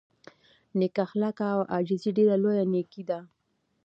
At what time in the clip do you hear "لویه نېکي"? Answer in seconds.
2.43-3.03